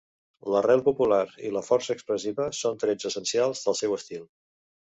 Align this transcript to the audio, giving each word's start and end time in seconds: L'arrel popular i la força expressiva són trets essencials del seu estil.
L'arrel 0.53 0.79
popular 0.87 1.19
i 1.49 1.51
la 1.57 1.63
força 1.69 1.97
expressiva 1.97 2.49
són 2.63 2.83
trets 2.85 3.11
essencials 3.11 3.63
del 3.69 3.81
seu 3.83 3.99
estil. 4.01 4.27